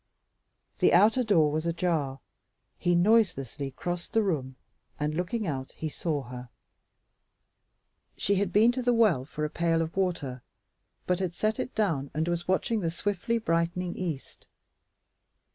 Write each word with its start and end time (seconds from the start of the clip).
The 0.79 0.93
outer 0.95 1.23
door 1.23 1.51
was 1.51 1.67
ajar; 1.67 2.21
he 2.79 2.95
noiselessly 2.95 3.69
crossed 3.69 4.13
the 4.13 4.23
room, 4.23 4.55
and 4.99 5.13
looking 5.13 5.45
out, 5.45 5.73
he 5.73 5.89
saw 5.89 6.23
her. 6.23 6.49
She 8.17 8.33
had 8.37 8.51
been 8.51 8.71
to 8.71 8.81
the 8.81 8.95
well 8.95 9.25
for 9.25 9.45
a 9.45 9.49
pail 9.51 9.79
of 9.79 9.95
water, 9.95 10.41
but 11.05 11.19
had 11.19 11.35
set 11.35 11.59
it 11.59 11.75
down 11.75 12.09
and 12.15 12.27
was 12.27 12.47
watching 12.47 12.79
the 12.79 12.89
swiftly 12.89 13.37
brightening 13.37 13.95
east. 13.95 14.47